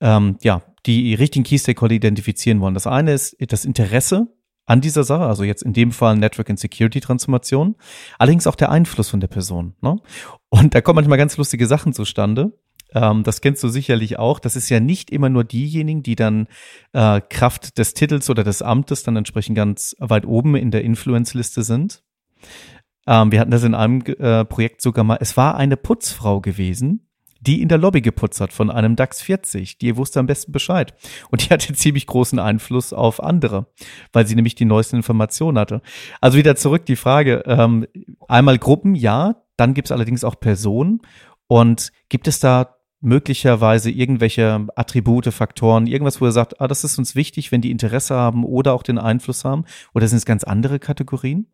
ähm, 0.00 0.36
ja, 0.42 0.62
die 0.84 1.14
richtigen 1.14 1.44
Key 1.44 1.58
Stakeholder 1.58 1.94
identifizieren 1.94 2.60
wollen. 2.60 2.74
Das 2.74 2.86
eine 2.86 3.12
ist 3.12 3.36
das 3.40 3.64
Interesse 3.64 4.28
an 4.66 4.80
dieser 4.80 5.04
Sache, 5.04 5.24
also 5.24 5.44
jetzt 5.44 5.62
in 5.62 5.72
dem 5.72 5.92
Fall 5.92 6.16
Network 6.16 6.50
and 6.50 6.58
Security 6.58 7.00
Transformation, 7.00 7.76
allerdings 8.18 8.46
auch 8.46 8.54
der 8.54 8.70
Einfluss 8.70 9.08
von 9.08 9.20
der 9.20 9.28
Person. 9.28 9.74
Ne? 9.80 9.96
Und 10.50 10.74
da 10.74 10.80
kommen 10.80 10.96
manchmal 10.96 11.18
ganz 11.18 11.36
lustige 11.36 11.66
Sachen 11.66 11.92
zustande. 11.92 12.52
Ähm, 12.94 13.22
das 13.22 13.40
kennst 13.40 13.62
du 13.62 13.68
sicherlich 13.68 14.18
auch. 14.18 14.38
Das 14.38 14.56
ist 14.56 14.68
ja 14.68 14.80
nicht 14.80 15.10
immer 15.10 15.28
nur 15.28 15.44
diejenigen, 15.44 16.02
die 16.02 16.16
dann 16.16 16.46
äh, 16.92 17.20
Kraft 17.28 17.78
des 17.78 17.94
Titels 17.94 18.30
oder 18.30 18.44
des 18.44 18.62
Amtes 18.62 19.02
dann 19.02 19.16
entsprechend 19.16 19.56
ganz 19.56 19.96
weit 19.98 20.26
oben 20.26 20.56
in 20.56 20.70
der 20.70 20.84
Influence-Liste 20.84 21.62
sind. 21.62 22.02
Ähm, 23.06 23.32
wir 23.32 23.40
hatten 23.40 23.50
das 23.50 23.64
in 23.64 23.74
einem 23.74 24.00
äh, 24.02 24.44
Projekt 24.44 24.80
sogar 24.82 25.04
mal. 25.04 25.18
Es 25.20 25.36
war 25.36 25.56
eine 25.56 25.76
Putzfrau 25.76 26.40
gewesen, 26.40 27.08
die 27.40 27.60
in 27.60 27.68
der 27.68 27.78
Lobby 27.78 28.00
geputzt 28.00 28.40
hat 28.40 28.52
von 28.52 28.70
einem 28.70 28.94
DAX 28.94 29.20
40. 29.22 29.78
Die 29.78 29.96
wusste 29.96 30.20
am 30.20 30.26
besten 30.26 30.52
Bescheid. 30.52 30.94
Und 31.30 31.44
die 31.44 31.52
hatte 31.52 31.72
ziemlich 31.74 32.06
großen 32.06 32.38
Einfluss 32.38 32.92
auf 32.92 33.22
andere, 33.22 33.66
weil 34.12 34.26
sie 34.26 34.36
nämlich 34.36 34.54
die 34.54 34.64
neuesten 34.64 34.96
Informationen 34.96 35.58
hatte. 35.58 35.82
Also 36.20 36.38
wieder 36.38 36.56
zurück 36.56 36.86
die 36.86 36.96
Frage. 36.96 37.42
Ähm, 37.46 37.86
einmal 38.28 38.58
Gruppen, 38.58 38.94
ja. 38.94 39.36
Dann 39.56 39.74
gibt 39.74 39.88
es 39.88 39.92
allerdings 39.92 40.24
auch 40.24 40.40
Personen. 40.40 41.02
Und 41.46 41.92
gibt 42.08 42.28
es 42.28 42.40
da 42.40 42.76
möglicherweise 43.02 43.90
irgendwelche 43.90 44.66
Attribute, 44.76 45.26
Faktoren, 45.26 45.86
irgendwas, 45.86 46.20
wo 46.20 46.26
er 46.26 46.32
sagt, 46.32 46.60
ah, 46.60 46.68
das 46.68 46.84
ist 46.84 46.98
uns 46.98 47.14
wichtig, 47.14 47.52
wenn 47.52 47.60
die 47.60 47.70
Interesse 47.70 48.14
haben 48.14 48.44
oder 48.44 48.72
auch 48.72 48.82
den 48.82 48.98
Einfluss 48.98 49.44
haben? 49.44 49.64
Oder 49.92 50.08
sind 50.08 50.18
es 50.18 50.24
ganz 50.24 50.44
andere 50.44 50.78
Kategorien? 50.78 51.46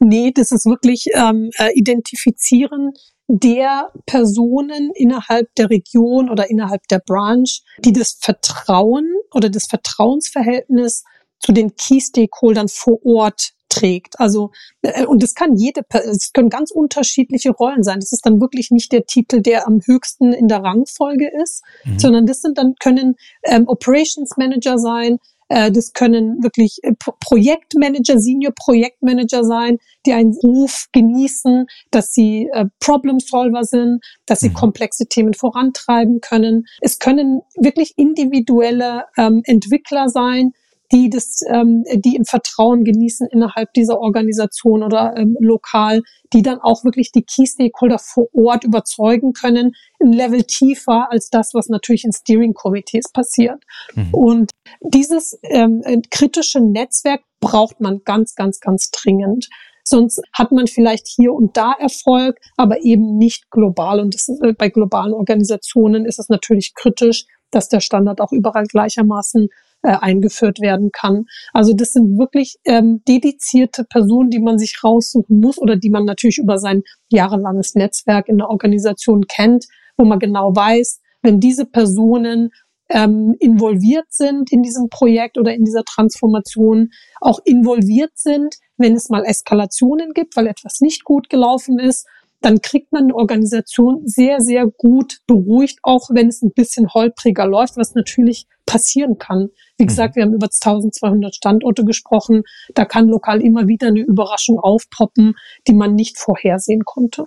Nee, 0.00 0.32
das 0.34 0.50
ist 0.50 0.64
wirklich 0.66 1.06
ähm, 1.14 1.50
äh, 1.58 1.70
Identifizieren 1.74 2.92
der 3.28 3.90
Personen 4.06 4.90
innerhalb 4.94 5.54
der 5.54 5.70
Region 5.70 6.30
oder 6.30 6.50
innerhalb 6.50 6.86
der 6.88 6.98
Branch, 6.98 7.48
die 7.78 7.92
das 7.92 8.18
Vertrauen 8.20 9.06
oder 9.32 9.50
das 9.50 9.66
Vertrauensverhältnis 9.66 11.04
zu 11.38 11.52
den 11.52 11.74
Key 11.76 12.00
Stakeholdern 12.00 12.68
vor 12.68 12.98
Ort 13.04 13.52
trägt. 13.68 14.20
Also, 14.20 14.50
äh, 14.82 15.04
und 15.06 15.22
das 15.22 15.34
kann 15.34 15.56
jede, 15.56 15.82
es 15.90 16.32
können 16.32 16.48
ganz 16.48 16.70
unterschiedliche 16.70 17.50
Rollen 17.50 17.82
sein. 17.82 18.00
Das 18.00 18.12
ist 18.12 18.24
dann 18.24 18.40
wirklich 18.40 18.70
nicht 18.70 18.92
der 18.92 19.06
Titel, 19.06 19.40
der 19.40 19.66
am 19.66 19.80
höchsten 19.84 20.32
in 20.32 20.48
der 20.48 20.62
Rangfolge 20.62 21.30
ist, 21.42 21.62
mhm. 21.84 21.98
sondern 21.98 22.26
das 22.26 22.40
sind 22.40 22.58
dann, 22.58 22.74
können 22.80 23.16
ähm, 23.44 23.66
Operations 23.66 24.36
Manager 24.36 24.78
sein, 24.78 25.18
äh, 25.48 25.70
das 25.70 25.92
können 25.92 26.42
wirklich 26.42 26.78
äh, 26.82 26.92
Projektmanager, 27.20 28.18
Senior 28.18 28.52
Projektmanager 28.54 29.44
sein, 29.44 29.78
die 30.06 30.12
einen 30.12 30.34
Ruf 30.42 30.86
genießen, 30.92 31.66
dass 31.90 32.12
sie 32.12 32.48
äh, 32.52 32.66
Problem 32.80 33.20
Solver 33.20 33.64
sind, 33.64 34.00
dass 34.26 34.40
sie 34.40 34.50
mhm. 34.50 34.54
komplexe 34.54 35.06
Themen 35.06 35.34
vorantreiben 35.34 36.20
können. 36.20 36.64
Es 36.80 36.98
können 36.98 37.42
wirklich 37.56 37.94
individuelle 37.96 39.04
ähm, 39.16 39.42
Entwickler 39.44 40.08
sein, 40.08 40.52
die 40.92 41.10
das, 41.10 41.40
ähm, 41.48 41.84
die 41.94 42.16
im 42.16 42.24
Vertrauen 42.24 42.84
genießen 42.84 43.28
innerhalb 43.30 43.72
dieser 43.72 43.98
Organisation 43.98 44.82
oder 44.82 45.14
ähm, 45.16 45.36
lokal, 45.40 46.02
die 46.32 46.42
dann 46.42 46.58
auch 46.60 46.84
wirklich 46.84 47.10
die 47.12 47.22
Key 47.22 47.46
Stakeholder 47.46 47.98
vor 47.98 48.26
Ort 48.32 48.64
überzeugen 48.64 49.32
können, 49.32 49.72
ein 50.00 50.12
Level 50.12 50.42
tiefer 50.44 51.10
als 51.10 51.30
das, 51.30 51.54
was 51.54 51.68
natürlich 51.68 52.04
in 52.04 52.12
Steering 52.12 52.54
Committees 52.54 53.10
passiert. 53.12 53.62
Mhm. 53.94 54.08
Und 54.12 54.50
dieses 54.80 55.38
ähm, 55.42 55.82
kritische 56.10 56.60
Netzwerk 56.60 57.22
braucht 57.40 57.80
man 57.80 58.02
ganz, 58.04 58.34
ganz, 58.34 58.60
ganz 58.60 58.90
dringend. 58.90 59.48
Sonst 59.86 60.22
hat 60.32 60.50
man 60.50 60.66
vielleicht 60.66 61.06
hier 61.06 61.32
und 61.34 61.56
da 61.56 61.72
Erfolg, 61.78 62.38
aber 62.56 62.82
eben 62.82 63.16
nicht 63.18 63.50
global. 63.50 64.00
Und 64.00 64.14
das 64.14 64.28
ist, 64.28 64.42
äh, 64.42 64.54
bei 64.54 64.70
globalen 64.70 65.12
Organisationen 65.12 66.06
ist 66.06 66.18
es 66.18 66.28
natürlich 66.28 66.74
kritisch, 66.74 67.26
dass 67.50 67.68
der 67.68 67.80
Standard 67.80 68.20
auch 68.20 68.32
überall 68.32 68.64
gleichermaßen 68.66 69.48
äh, 69.84 69.96
eingeführt 70.00 70.60
werden 70.60 70.90
kann. 70.92 71.26
Also 71.52 71.74
das 71.74 71.92
sind 71.92 72.18
wirklich 72.18 72.56
ähm, 72.64 73.02
dedizierte 73.06 73.84
Personen, 73.84 74.30
die 74.30 74.40
man 74.40 74.58
sich 74.58 74.80
raussuchen 74.82 75.40
muss 75.40 75.58
oder 75.58 75.76
die 75.76 75.90
man 75.90 76.04
natürlich 76.04 76.38
über 76.38 76.58
sein 76.58 76.82
jahrelanges 77.10 77.74
Netzwerk 77.74 78.28
in 78.28 78.38
der 78.38 78.48
Organisation 78.48 79.26
kennt, 79.28 79.66
wo 79.96 80.04
man 80.04 80.18
genau 80.18 80.56
weiß, 80.56 81.00
wenn 81.22 81.38
diese 81.38 81.66
Personen 81.66 82.50
ähm, 82.88 83.34
involviert 83.38 84.06
sind 84.08 84.50
in 84.52 84.62
diesem 84.62 84.88
Projekt 84.88 85.38
oder 85.38 85.54
in 85.54 85.64
dieser 85.64 85.84
Transformation, 85.84 86.90
auch 87.20 87.40
involviert 87.44 88.12
sind, 88.14 88.56
wenn 88.76 88.94
es 88.94 89.08
mal 89.08 89.24
Eskalationen 89.24 90.12
gibt, 90.14 90.36
weil 90.36 90.46
etwas 90.46 90.80
nicht 90.80 91.04
gut 91.04 91.28
gelaufen 91.28 91.78
ist 91.78 92.06
dann 92.44 92.60
kriegt 92.60 92.92
man 92.92 93.04
eine 93.04 93.14
Organisation 93.14 94.02
sehr, 94.04 94.40
sehr 94.40 94.66
gut 94.66 95.20
beruhigt, 95.26 95.78
auch 95.82 96.10
wenn 96.10 96.28
es 96.28 96.42
ein 96.42 96.52
bisschen 96.54 96.92
holpriger 96.92 97.46
läuft, 97.46 97.76
was 97.76 97.94
natürlich 97.94 98.46
passieren 98.66 99.18
kann. 99.18 99.48
Wie 99.78 99.86
gesagt, 99.86 100.14
mhm. 100.14 100.16
wir 100.16 100.24
haben 100.24 100.34
über 100.34 100.46
1200 100.46 101.34
Standorte 101.34 101.84
gesprochen. 101.84 102.42
Da 102.74 102.84
kann 102.84 103.08
lokal 103.08 103.40
immer 103.40 103.66
wieder 103.66 103.88
eine 103.88 104.00
Überraschung 104.00 104.58
aufpoppen, 104.58 105.34
die 105.66 105.74
man 105.74 105.94
nicht 105.94 106.18
vorhersehen 106.18 106.84
konnte. 106.84 107.26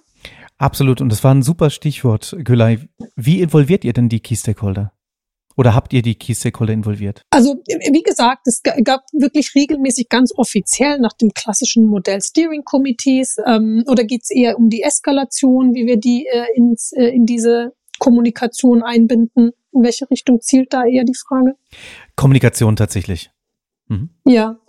Absolut. 0.58 1.02
Und 1.02 1.10
das 1.10 1.24
war 1.24 1.34
ein 1.34 1.44
super 1.44 1.70
Stichwort, 1.70 2.36
Gülay. 2.40 2.80
Wie 3.16 3.42
involviert 3.42 3.86
ihr 3.86 3.94
denn 3.94 4.10
die 4.10 4.20
Key 4.20 4.36
Stakeholder? 4.36 4.92
Oder 5.58 5.74
habt 5.74 5.92
ihr 5.92 6.04
die 6.04 6.16
Key 6.16 6.36
Stakeholder 6.36 6.74
involviert? 6.74 7.24
Also 7.32 7.56
wie 7.66 8.04
gesagt, 8.04 8.48
es 8.48 8.62
gab 8.62 9.02
wirklich 9.12 9.56
regelmäßig 9.56 10.08
ganz 10.08 10.32
offiziell 10.36 11.00
nach 11.00 11.14
dem 11.14 11.32
klassischen 11.34 11.88
Modell 11.88 12.22
Steering 12.22 12.64
Committees 12.64 13.38
ähm, 13.46 13.84
oder 13.88 14.04
geht 14.04 14.22
es 14.22 14.30
eher 14.30 14.58
um 14.58 14.70
die 14.70 14.84
Eskalation, 14.84 15.74
wie 15.74 15.88
wir 15.88 15.98
die 15.98 16.28
äh, 16.32 16.46
ins, 16.56 16.92
äh, 16.94 17.08
in 17.08 17.26
diese 17.26 17.74
Kommunikation 17.98 18.84
einbinden? 18.84 19.52
In 19.72 19.84
welche 19.84 20.10
Richtung 20.12 20.42
zielt 20.42 20.74
da 20.74 20.86
eher 20.86 21.04
die 21.04 21.16
Frage? 21.16 21.54
Kommunikation 22.16 22.76
tatsächlich. 22.76 23.32
Mhm. 23.88 24.12
Ja. 24.26 24.60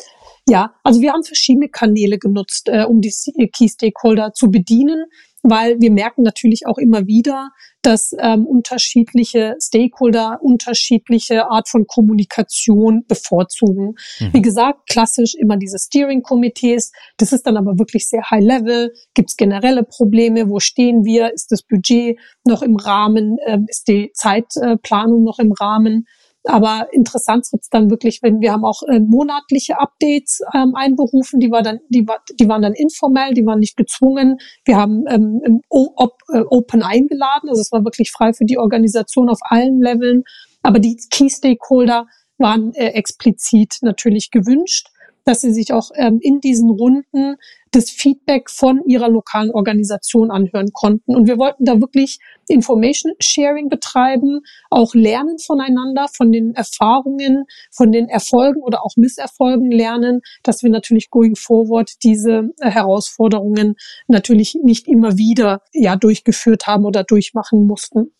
Ja, 0.48 0.72
also 0.82 1.02
wir 1.02 1.12
haben 1.12 1.24
verschiedene 1.24 1.68
Kanäle 1.68 2.18
genutzt, 2.18 2.70
äh, 2.70 2.84
um 2.84 3.02
die 3.02 3.12
Key 3.52 3.68
Stakeholder 3.68 4.32
zu 4.32 4.50
bedienen 4.50 5.04
weil 5.42 5.80
wir 5.80 5.90
merken 5.90 6.22
natürlich 6.22 6.66
auch 6.66 6.78
immer 6.78 7.06
wieder, 7.06 7.50
dass 7.82 8.12
ähm, 8.18 8.46
unterschiedliche 8.46 9.54
Stakeholder 9.62 10.38
unterschiedliche 10.42 11.48
Art 11.48 11.68
von 11.68 11.86
Kommunikation 11.86 13.04
bevorzugen. 13.06 13.94
Mhm. 14.18 14.30
Wie 14.32 14.42
gesagt, 14.42 14.88
klassisch 14.88 15.34
immer 15.34 15.56
diese 15.56 15.78
Steering-Komitees. 15.78 16.92
Das 17.16 17.32
ist 17.32 17.46
dann 17.46 17.56
aber 17.56 17.78
wirklich 17.78 18.08
sehr 18.08 18.22
high-level. 18.30 18.92
Gibt 19.14 19.30
es 19.30 19.36
generelle 19.36 19.84
Probleme? 19.84 20.50
Wo 20.50 20.58
stehen 20.58 21.04
wir? 21.04 21.32
Ist 21.32 21.52
das 21.52 21.62
Budget 21.62 22.18
noch 22.44 22.62
im 22.62 22.76
Rahmen? 22.76 23.36
Ähm, 23.46 23.66
ist 23.68 23.88
die 23.88 24.10
Zeitplanung 24.14 25.22
noch 25.22 25.38
im 25.38 25.52
Rahmen? 25.52 26.06
Aber 26.48 26.88
interessant 26.92 27.46
wird's 27.52 27.68
dann 27.68 27.90
wirklich, 27.90 28.20
wenn 28.22 28.40
wir 28.40 28.52
haben 28.52 28.64
auch 28.64 28.82
äh, 28.88 29.00
monatliche 29.00 29.78
Updates 29.78 30.40
ähm, 30.54 30.74
einberufen, 30.74 31.40
die, 31.40 31.50
war 31.50 31.60
dann, 31.60 31.80
die, 31.90 32.08
war, 32.08 32.20
die 32.40 32.48
waren 32.48 32.62
dann 32.62 32.72
informell, 32.72 33.34
die 33.34 33.44
waren 33.44 33.58
nicht 33.58 33.76
gezwungen. 33.76 34.38
Wir 34.64 34.78
haben 34.78 35.04
ähm, 35.10 35.60
op, 35.68 36.14
äh, 36.32 36.40
Open 36.48 36.82
eingeladen, 36.82 37.50
also 37.50 37.60
es 37.60 37.70
war 37.70 37.84
wirklich 37.84 38.10
frei 38.10 38.32
für 38.32 38.46
die 38.46 38.56
Organisation 38.56 39.28
auf 39.28 39.40
allen 39.42 39.82
Leveln. 39.82 40.22
Aber 40.62 40.78
die 40.78 40.96
Key 41.10 41.28
Stakeholder 41.28 42.06
waren 42.38 42.72
äh, 42.72 42.92
explizit 42.92 43.76
natürlich 43.82 44.30
gewünscht 44.30 44.88
dass 45.28 45.42
sie 45.42 45.52
sich 45.52 45.74
auch 45.74 45.90
ähm, 45.94 46.20
in 46.22 46.40
diesen 46.40 46.70
Runden 46.70 47.36
das 47.70 47.90
Feedback 47.90 48.48
von 48.48 48.80
ihrer 48.86 49.10
lokalen 49.10 49.50
Organisation 49.50 50.30
anhören 50.30 50.72
konnten. 50.72 51.14
Und 51.14 51.28
wir 51.28 51.36
wollten 51.36 51.66
da 51.66 51.82
wirklich 51.82 52.18
Information 52.48 53.12
Sharing 53.20 53.68
betreiben, 53.68 54.40
auch 54.70 54.94
lernen 54.94 55.38
voneinander, 55.38 56.06
von 56.08 56.32
den 56.32 56.54
Erfahrungen, 56.54 57.44
von 57.70 57.92
den 57.92 58.08
Erfolgen 58.08 58.62
oder 58.62 58.82
auch 58.82 58.96
Misserfolgen 58.96 59.70
lernen, 59.70 60.22
dass 60.44 60.62
wir 60.62 60.70
natürlich 60.70 61.10
going 61.10 61.36
forward 61.36 61.90
diese 62.02 62.48
äh, 62.60 62.70
Herausforderungen 62.70 63.74
natürlich 64.06 64.56
nicht 64.62 64.88
immer 64.88 65.18
wieder 65.18 65.60
ja 65.74 65.96
durchgeführt 65.96 66.66
haben 66.66 66.86
oder 66.86 67.04
durchmachen 67.04 67.66
mussten. 67.66 68.12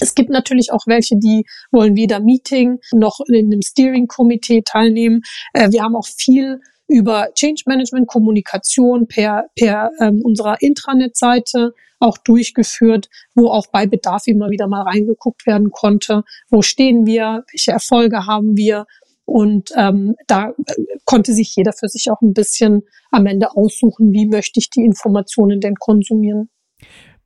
Es 0.00 0.14
gibt 0.14 0.30
natürlich 0.30 0.72
auch 0.72 0.86
welche, 0.86 1.16
die 1.16 1.44
wollen 1.70 1.96
weder 1.96 2.20
Meeting 2.20 2.78
noch 2.92 3.20
in 3.26 3.46
einem 3.46 3.62
Steering-Komitee 3.62 4.62
teilnehmen. 4.64 5.22
Äh, 5.52 5.70
wir 5.70 5.82
haben 5.82 5.96
auch 5.96 6.06
viel 6.06 6.60
über 6.86 7.28
Change 7.34 7.62
Management, 7.66 8.08
Kommunikation 8.08 9.06
per, 9.06 9.44
per 9.56 9.90
ähm, 10.00 10.22
unserer 10.24 10.60
Intranet-Seite 10.60 11.72
auch 12.00 12.18
durchgeführt, 12.18 13.08
wo 13.34 13.48
auch 13.48 13.66
bei 13.68 13.86
Bedarf 13.86 14.26
immer 14.26 14.50
wieder 14.50 14.66
mal 14.66 14.82
reingeguckt 14.82 15.46
werden 15.46 15.70
konnte. 15.70 16.24
Wo 16.48 16.62
stehen 16.62 17.06
wir? 17.06 17.44
Welche 17.52 17.72
Erfolge 17.72 18.26
haben 18.26 18.56
wir? 18.56 18.86
Und 19.24 19.70
ähm, 19.76 20.16
da 20.26 20.48
äh, 20.48 20.74
konnte 21.04 21.32
sich 21.32 21.54
jeder 21.54 21.72
für 21.72 21.88
sich 21.88 22.10
auch 22.10 22.20
ein 22.20 22.32
bisschen 22.32 22.82
am 23.12 23.26
Ende 23.26 23.54
aussuchen, 23.54 24.12
wie 24.12 24.26
möchte 24.26 24.58
ich 24.58 24.70
die 24.70 24.84
Informationen 24.84 25.60
denn 25.60 25.76
konsumieren. 25.76 26.50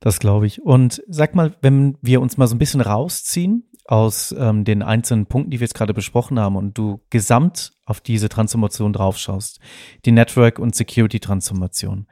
Das 0.05 0.19
glaube 0.19 0.45
ich. 0.45 0.61
Und 0.61 1.01
sag 1.07 1.33
mal, 1.33 1.55
wenn 1.61 1.97
wir 1.99 2.21
uns 2.21 2.37
mal 2.37 2.45
so 2.45 2.53
ein 2.53 2.59
bisschen 2.59 2.81
rausziehen 2.81 3.67
aus 3.85 4.35
ähm, 4.37 4.63
den 4.63 4.83
einzelnen 4.83 5.25
Punkten, 5.25 5.49
die 5.49 5.59
wir 5.59 5.65
jetzt 5.65 5.73
gerade 5.73 5.95
besprochen 5.95 6.39
haben 6.39 6.57
und 6.57 6.77
du 6.77 7.01
gesamt 7.09 7.73
auf 7.87 8.01
diese 8.01 8.29
Transformation 8.29 8.93
draufschaust, 8.93 9.59
die 10.05 10.11
Network- 10.11 10.59
und 10.59 10.75
Security-Transformation, 10.75 12.05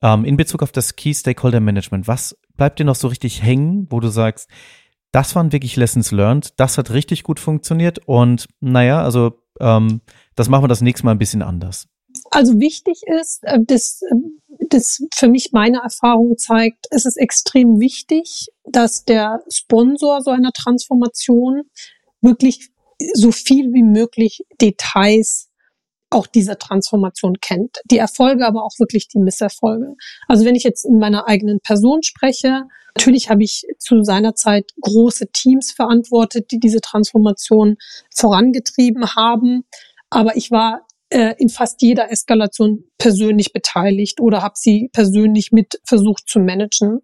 ähm, 0.00 0.24
in 0.24 0.36
Bezug 0.36 0.62
auf 0.62 0.70
das 0.70 0.94
Key 0.94 1.12
Stakeholder 1.12 1.58
Management, 1.58 2.06
was 2.06 2.38
bleibt 2.56 2.78
dir 2.78 2.84
noch 2.84 2.94
so 2.94 3.08
richtig 3.08 3.42
hängen, 3.42 3.88
wo 3.90 3.98
du 3.98 4.10
sagst, 4.10 4.48
das 5.10 5.34
waren 5.34 5.50
wirklich 5.50 5.74
Lessons 5.74 6.12
learned, 6.12 6.54
das 6.60 6.78
hat 6.78 6.92
richtig 6.92 7.24
gut 7.24 7.40
funktioniert 7.40 7.98
und 8.06 8.46
naja, 8.60 9.02
also 9.02 9.40
ähm, 9.58 10.02
das 10.36 10.48
machen 10.48 10.62
wir 10.62 10.68
das 10.68 10.82
nächste 10.82 11.04
Mal 11.04 11.10
ein 11.10 11.18
bisschen 11.18 11.42
anders. 11.42 11.88
Also 12.30 12.60
wichtig 12.60 13.02
ist, 13.20 13.42
äh, 13.42 13.58
dass 13.60 14.02
ähm, 14.12 14.40
das 14.68 15.02
für 15.14 15.28
mich 15.28 15.50
meine 15.52 15.78
Erfahrung 15.78 16.36
zeigt, 16.36 16.86
es 16.90 17.04
ist 17.04 17.16
extrem 17.16 17.80
wichtig, 17.80 18.46
dass 18.64 19.04
der 19.04 19.40
Sponsor 19.52 20.22
so 20.22 20.30
einer 20.30 20.52
Transformation 20.52 21.62
wirklich 22.20 22.70
so 23.14 23.32
viel 23.32 23.72
wie 23.72 23.82
möglich 23.82 24.44
Details 24.60 25.48
auch 26.10 26.26
dieser 26.26 26.58
Transformation 26.58 27.34
kennt. 27.40 27.78
Die 27.90 27.98
Erfolge, 27.98 28.46
aber 28.46 28.62
auch 28.64 28.78
wirklich 28.78 29.08
die 29.08 29.18
Misserfolge. 29.18 29.94
Also 30.28 30.44
wenn 30.44 30.54
ich 30.54 30.62
jetzt 30.62 30.84
in 30.84 30.98
meiner 30.98 31.26
eigenen 31.26 31.60
Person 31.60 32.02
spreche, 32.02 32.62
natürlich 32.96 33.30
habe 33.30 33.42
ich 33.42 33.64
zu 33.78 34.02
seiner 34.04 34.34
Zeit 34.34 34.70
große 34.80 35.32
Teams 35.32 35.72
verantwortet, 35.72 36.52
die 36.52 36.60
diese 36.60 36.80
Transformation 36.80 37.76
vorangetrieben 38.14 39.16
haben. 39.16 39.64
Aber 40.08 40.36
ich 40.36 40.50
war 40.50 40.86
äh, 41.10 41.34
in 41.38 41.48
fast 41.48 41.82
jeder 41.82 42.10
Eskalation 42.10 42.84
persönlich 42.98 43.52
beteiligt 43.52 44.20
oder 44.20 44.42
habe 44.42 44.54
sie 44.56 44.90
persönlich 44.92 45.52
mit 45.52 45.80
versucht 45.84 46.28
zu 46.28 46.40
managen. 46.40 47.00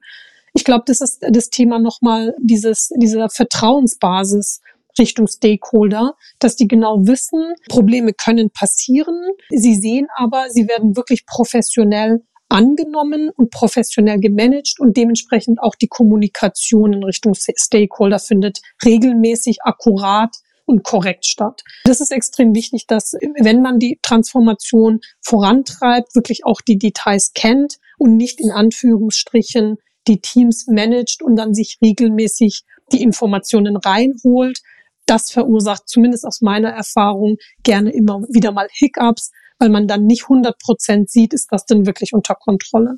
Ich 0.55 0.65
glaube, 0.65 0.85
das 0.87 1.01
ist 1.01 1.21
das 1.29 1.51
Thema 1.51 1.79
nochmal 1.79 2.35
dieses, 2.41 2.91
dieser 2.97 3.29
Vertrauensbasis 3.29 4.61
Richtung 4.99 5.29
Stakeholder, 5.29 6.15
dass 6.41 6.57
die 6.57 6.67
genau 6.67 7.07
wissen, 7.07 7.55
Probleme 7.69 8.13
können 8.13 8.51
passieren. 8.51 9.15
Sie 9.51 9.75
sehen 9.75 10.09
aber, 10.17 10.47
sie 10.51 10.67
werden 10.69 10.97
wirklich 10.97 11.27
professionell 11.27 12.25
angenommen 12.49 13.31
und 13.37 13.51
professionell 13.51 14.19
gemanagt 14.19 14.81
und 14.81 14.97
dementsprechend 14.97 15.63
auch 15.63 15.77
die 15.77 15.87
Kommunikation 15.87 16.93
in 16.93 17.05
Richtung 17.05 17.35
Stakeholder 17.35 18.19
findet 18.19 18.59
regelmäßig 18.85 19.59
akkurat 19.63 20.35
und 20.71 20.85
korrekt 20.85 21.27
statt. 21.27 21.63
Das 21.85 22.01
ist 22.01 22.13
extrem 22.13 22.55
wichtig, 22.55 22.87
dass 22.87 23.15
wenn 23.41 23.61
man 23.61 23.79
die 23.79 23.99
Transformation 24.03 25.01
vorantreibt, 25.21 26.15
wirklich 26.15 26.47
auch 26.47 26.61
die 26.61 26.79
Details 26.79 27.33
kennt 27.35 27.79
und 27.99 28.17
nicht 28.17 28.41
in 28.41 28.53
Anführungsstrichen 28.53 29.79
die 30.07 30.21
Teams 30.21 30.67
managt 30.69 31.23
und 31.23 31.37
dann 31.37 31.55
sich 31.55 31.79
regelmäßig 31.83 32.63
die 32.93 33.03
Informationen 33.03 33.77
reinholt. 33.77 34.61
Das 35.07 35.33
verursacht 35.33 35.89
zumindest 35.89 36.25
aus 36.25 36.41
meiner 36.41 36.71
Erfahrung 36.71 37.37
gerne 37.65 37.91
immer 37.91 38.23
wieder 38.29 38.53
mal 38.53 38.69
Hiccups, 38.71 39.33
weil 39.59 39.71
man 39.71 39.89
dann 39.89 40.07
nicht 40.07 40.23
100 40.23 40.57
Prozent 40.59 41.11
sieht, 41.11 41.35
ist 41.35 41.49
das 41.51 41.67
denn 41.67 41.85
wirklich 41.85 42.13
unter 42.15 42.37
Kontrolle. 42.37 42.97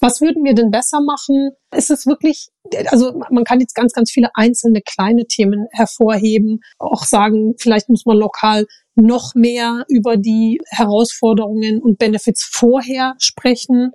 Was 0.00 0.20
würden 0.20 0.44
wir 0.44 0.54
denn 0.54 0.70
besser 0.70 1.00
machen? 1.00 1.50
Es 1.70 1.90
ist 1.90 2.06
wirklich, 2.06 2.48
also 2.86 3.20
man 3.30 3.44
kann 3.44 3.60
jetzt 3.60 3.74
ganz, 3.74 3.92
ganz 3.92 4.10
viele 4.10 4.30
einzelne 4.34 4.80
kleine 4.82 5.26
Themen 5.26 5.66
hervorheben, 5.72 6.60
auch 6.78 7.04
sagen, 7.04 7.54
vielleicht 7.58 7.88
muss 7.88 8.06
man 8.06 8.16
lokal 8.16 8.66
noch 8.94 9.34
mehr 9.34 9.84
über 9.88 10.16
die 10.16 10.60
Herausforderungen 10.70 11.80
und 11.80 11.98
Benefits 11.98 12.48
vorher 12.50 13.14
sprechen. 13.18 13.92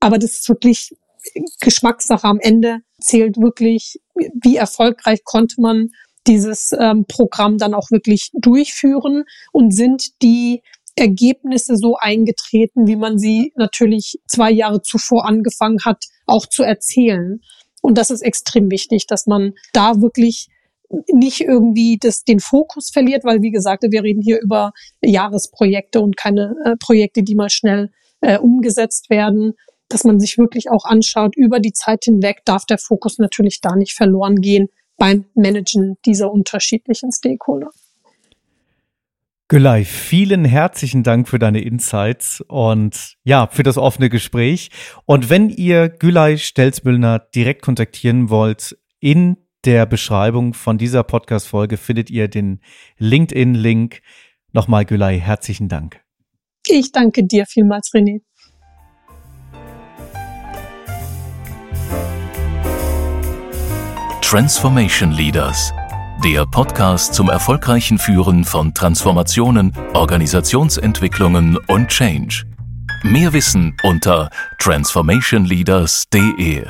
Aber 0.00 0.18
das 0.18 0.32
ist 0.32 0.48
wirklich 0.48 0.90
Geschmackssache 1.60 2.26
am 2.26 2.40
Ende, 2.40 2.80
zählt 3.00 3.36
wirklich, 3.38 4.00
wie 4.14 4.56
erfolgreich 4.56 5.20
konnte 5.24 5.60
man 5.60 5.88
dieses 6.26 6.72
ähm, 6.78 7.04
Programm 7.08 7.58
dann 7.58 7.74
auch 7.74 7.90
wirklich 7.90 8.30
durchführen 8.34 9.24
und 9.52 9.72
sind 9.72 10.22
die 10.22 10.62
Ergebnisse 10.96 11.76
so 11.76 11.96
eingetreten, 11.96 12.86
wie 12.86 12.96
man 12.96 13.18
sie 13.18 13.52
natürlich 13.56 14.18
zwei 14.28 14.50
Jahre 14.50 14.82
zuvor 14.82 15.26
angefangen 15.26 15.78
hat, 15.84 16.04
auch 16.26 16.46
zu 16.46 16.62
erzählen. 16.62 17.40
Und 17.80 17.98
das 17.98 18.10
ist 18.10 18.22
extrem 18.22 18.70
wichtig, 18.70 19.06
dass 19.06 19.26
man 19.26 19.54
da 19.72 20.00
wirklich 20.00 20.48
nicht 21.12 21.40
irgendwie 21.40 21.98
das, 21.98 22.24
den 22.24 22.40
Fokus 22.40 22.90
verliert, 22.90 23.24
weil 23.24 23.40
wie 23.42 23.50
gesagt, 23.50 23.82
wir 23.88 24.02
reden 24.02 24.22
hier 24.22 24.40
über 24.40 24.72
Jahresprojekte 25.02 26.00
und 26.00 26.16
keine 26.16 26.54
äh, 26.64 26.76
Projekte, 26.76 27.22
die 27.22 27.34
mal 27.34 27.48
schnell 27.48 27.90
äh, 28.20 28.38
umgesetzt 28.38 29.08
werden, 29.08 29.54
dass 29.88 30.04
man 30.04 30.20
sich 30.20 30.38
wirklich 30.38 30.70
auch 30.70 30.84
anschaut, 30.84 31.36
über 31.36 31.60
die 31.60 31.72
Zeit 31.72 32.04
hinweg 32.04 32.42
darf 32.44 32.64
der 32.66 32.78
Fokus 32.78 33.18
natürlich 33.18 33.60
da 33.60 33.74
nicht 33.74 33.94
verloren 33.94 34.36
gehen 34.36 34.68
beim 34.96 35.24
Managen 35.34 35.96
dieser 36.06 36.30
unterschiedlichen 36.30 37.10
Stakeholder. 37.12 37.70
Gülay, 39.52 39.84
vielen 39.84 40.46
herzlichen 40.46 41.02
Dank 41.02 41.28
für 41.28 41.38
deine 41.38 41.60
Insights 41.60 42.42
und 42.48 43.18
ja, 43.22 43.48
für 43.48 43.62
das 43.62 43.76
offene 43.76 44.08
Gespräch. 44.08 44.70
Und 45.04 45.28
wenn 45.28 45.50
ihr 45.50 45.90
Gülay 45.90 46.38
Stelzmüllner 46.38 47.18
direkt 47.34 47.60
kontaktieren 47.60 48.30
wollt, 48.30 48.78
in 48.98 49.36
der 49.66 49.84
Beschreibung 49.84 50.54
von 50.54 50.78
dieser 50.78 51.02
Podcast-Folge 51.02 51.76
findet 51.76 52.08
ihr 52.08 52.28
den 52.28 52.60
LinkedIn-Link. 52.96 54.00
Nochmal, 54.52 54.86
Gülay, 54.86 55.20
herzlichen 55.20 55.68
Dank. 55.68 56.00
Ich 56.66 56.90
danke 56.90 57.22
dir 57.22 57.44
vielmals, 57.44 57.90
René. 57.92 58.22
Transformation 64.22 65.12
Leaders 65.12 65.74
der 66.24 66.46
Podcast 66.46 67.12
zum 67.14 67.28
erfolgreichen 67.28 67.98
Führen 67.98 68.44
von 68.44 68.74
Transformationen, 68.74 69.72
Organisationsentwicklungen 69.92 71.58
und 71.66 71.88
Change. 71.88 72.44
Mehr 73.02 73.32
Wissen 73.32 73.76
unter 73.82 74.30
transformationleaders.de. 74.60 76.66